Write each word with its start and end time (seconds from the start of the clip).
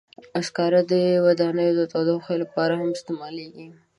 سکاره 0.47 0.81
د 0.91 0.93
ودانیو 1.25 1.77
د 1.79 1.81
تودوخې 1.91 2.35
لپاره 2.43 2.73
هم 2.79 2.89
استعمالېږي. 2.97 3.67